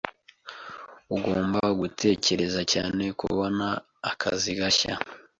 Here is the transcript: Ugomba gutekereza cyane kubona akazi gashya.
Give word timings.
Ugomba 1.15 1.61
gutekereza 1.79 2.61
cyane 2.73 3.03
kubona 3.19 3.67
akazi 4.11 4.51
gashya. 4.59 4.93